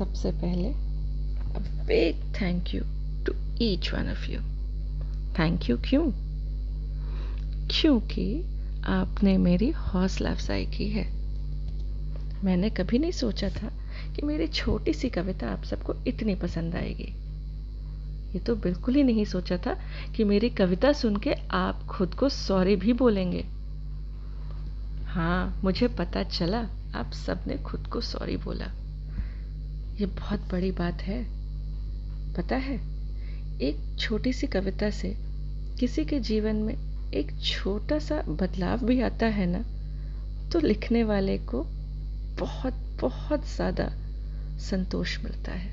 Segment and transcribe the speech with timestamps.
[0.00, 0.68] सबसे पहले
[1.86, 2.82] big thank you
[3.24, 4.40] to each one of you
[5.38, 6.10] thank you क्यों?
[7.68, 8.42] क्योंकि
[8.84, 11.12] आपने मेरी हौसला अफजाई की है।
[12.44, 13.72] मैंने कभी नहीं सोचा था
[14.14, 17.14] कि मेरी छोटी सी कविता आप सबको इतनी पसंद आएगी।
[18.32, 19.74] ये तो बिल्कुल ही नहीं सोचा था
[20.16, 23.44] कि मेरी कविता सुन के आप खुद को सॉरी भी बोलेंगे।
[25.06, 28.72] हाँ मुझे पता चला, आप सबने खुद को सॉरी बोला।
[30.00, 31.22] ये बहुत बड़ी बात है।
[32.34, 32.74] पता है
[33.62, 35.08] एक छोटी सी कविता से
[35.80, 36.74] किसी के जीवन में
[37.14, 39.60] एक छोटा सा बदलाव भी आता है ना
[40.52, 41.62] तो लिखने वाले को
[42.38, 43.88] बहुत बहुत ज़्यादा
[44.60, 45.68] संतोष मिलता है।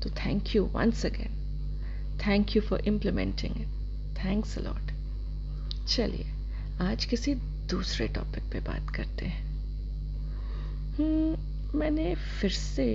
[0.00, 1.32] तो thank you once again
[2.26, 3.68] thank you for implementing it
[4.18, 4.92] thanks a lot
[5.88, 6.26] चलिए
[6.82, 7.34] आज किसी
[7.70, 9.44] दूसरे टॉपिक पे बात करते हैं।
[10.96, 12.86] हम्म, मैंने फिर से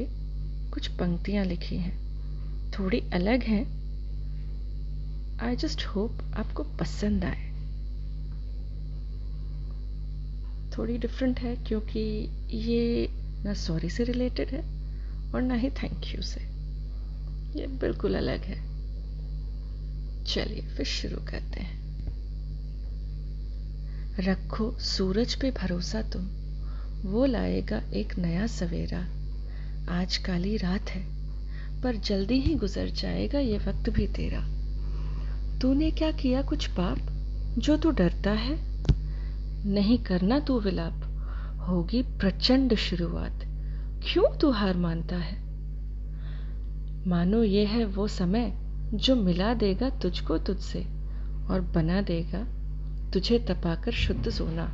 [0.73, 2.02] कुछ पंक्तियाँ लिखी हैं।
[2.71, 3.81] थोड़ी अलग हैं।
[5.39, 7.52] आई जस्ट होप आपको पसंद आए।
[10.78, 13.08] थोड़ी डिफरेंट है क्योंकि ये
[13.44, 14.61] ना सॉरी से रिलेटेड है
[15.33, 16.41] और ना ही थैंक यू से।
[17.59, 18.72] ये बिल्कुल अलग है।
[20.25, 21.81] चलिए फिर शुरू करते हैं।
[24.19, 26.28] रखो सूरज पे भरोसा तुम।
[27.11, 29.20] वो लाएगा एक नया सवेरा।
[29.90, 31.02] आज काली रात है,
[31.82, 34.62] पर जल्दी ही गुजर जाएगा ये वक्त भी तेरा।
[35.60, 36.98] तूने क्या किया कुछ पाप,
[37.58, 38.86] जो तू डरता है?
[39.66, 40.94] नहीं करना तू विलाप,
[41.70, 43.40] होगी प्रचंड शुरुआत।
[44.04, 45.44] क्यों तू हार मानता है?
[47.08, 48.54] मानो ये है वो समय,
[48.94, 50.80] जो मिला देगा तुझको तुझसे,
[51.50, 52.44] और बना देगा
[53.12, 54.66] तुझे तपाकर शुद्ध सोना।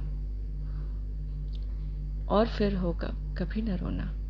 [2.28, 4.27] और फिर होगा कभी न रोना।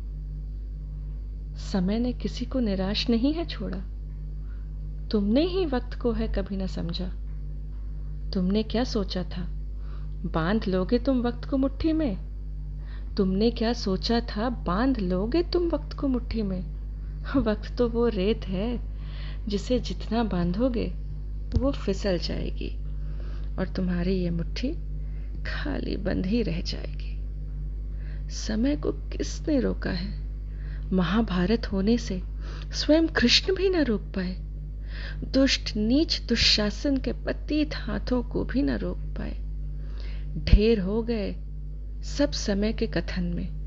[1.58, 3.78] समय ने किसी को निराश नहीं है छोड़ा।
[5.08, 7.08] तुमने ही वक्त को है कभी ना समझा।
[8.34, 9.42] तुमने क्या सोचा था?
[10.24, 12.28] बाँध लोगे तुम वक्त को मुट्ठी में?
[13.16, 16.78] तुमने क्या सोचा था, बाँध लोगे तुम वक्त को मुट्ठी में?
[17.36, 18.80] वक्त तो वो रेत है,
[19.48, 20.86] जिसे जितना बांधोगे,
[21.58, 22.76] वो फिसल जाएगी,
[23.58, 24.72] और तुम्हारी ये मुट्ठी
[25.42, 27.18] खाली बंद ही रह जाएगी।
[28.30, 30.27] समय को किसने रोका है?
[30.92, 32.22] महाभारत होने से
[32.72, 34.36] स्वयं कृष्ण भी न रोक पाए।
[35.24, 39.38] दुष्ट, नीच, दुशासन के पतित हाथों को भी न रोक पाए।
[40.44, 41.32] ढेर हो गए
[42.02, 43.58] सब समय के कथन में।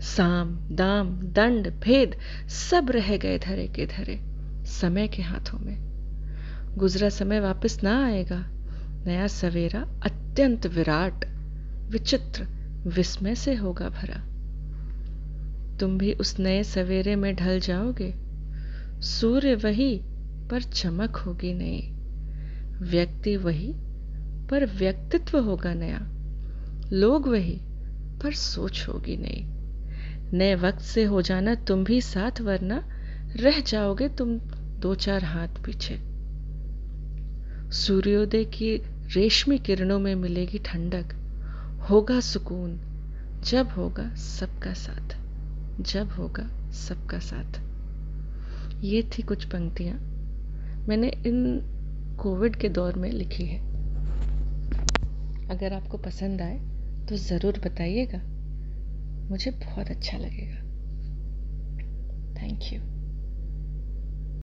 [0.00, 2.16] साम, दाम, दंड, भेद
[2.48, 4.20] सब रह गए धरे के धरे
[4.64, 5.86] समय के हाथों में।
[6.76, 8.44] गुजरा समय वापस ना आएगा।
[9.06, 11.24] नया सवेरा अत्यंत विराट,
[11.90, 12.44] विचित्र,
[12.86, 14.35] विस्मय से होगा भरा।
[15.80, 18.14] तुम भी उस नए सवेरे में ढल जाओगे।
[19.00, 20.00] सूर्य वही,
[20.50, 21.92] पर चमक होगी नई।
[22.90, 23.72] व्यक्ति वही,
[24.50, 26.00] पर व्यक्तित्व होगा नया।
[26.92, 27.60] लोग वही,
[28.22, 29.52] पर सोच होगी नई।
[30.38, 32.88] नए वक्त से हो जाना तुम भी साथ, वरना
[33.36, 34.38] रह जाओगे तुम
[34.78, 36.00] दो चार हाथ पीछे।
[37.72, 38.76] सूर्योदय की
[39.14, 41.14] रेशमी किरणों में मिलेगी ठंडक।
[41.90, 42.80] होगा सुकून,
[43.44, 45.25] जब होगा सबका साथ।
[45.80, 47.60] जब होगा सबका साथ।
[48.84, 49.98] ये थी कुछ पंक्तियाँ।
[50.88, 51.60] मैंने इन
[52.20, 53.58] कोविड के दौर में लिखी है।
[55.48, 56.58] अगर आपको पसंद आए
[57.06, 58.18] तो ज़रूर बताइएगा।
[59.30, 60.66] मुझे बहुत अच्छा लगेगा।
[62.42, 62.95] Thank you